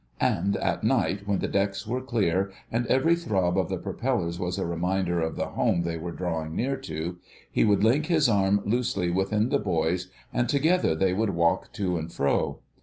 And 0.19 0.57
at 0.57 0.83
night, 0.83 1.27
when 1.27 1.37
the 1.37 1.47
decks 1.47 1.85
were 1.85 2.01
clear, 2.01 2.51
and 2.71 2.87
every 2.87 3.15
throb 3.15 3.55
of 3.55 3.69
the 3.69 3.77
propellers 3.77 4.39
was 4.39 4.57
a 4.57 4.65
reminder 4.65 5.21
of 5.21 5.35
the 5.35 5.49
home 5.49 5.83
they 5.83 5.95
were 5.95 6.11
drawing 6.11 6.55
near 6.55 6.75
to, 6.77 7.19
he 7.51 7.63
would 7.63 7.83
link 7.83 8.07
his 8.07 8.27
arm 8.27 8.63
loosely 8.65 9.11
within 9.11 9.49
the 9.49 9.59
boy's 9.59 10.07
and 10.33 10.49
together 10.49 10.95
they 10.95 11.13
would 11.13 11.29
walk 11.35 11.71
to 11.73 11.97
and 11.99 12.11
fro. 12.11 12.61